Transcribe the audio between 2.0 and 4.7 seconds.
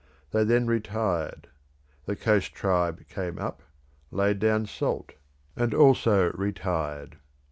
the coast tribe came up, laid down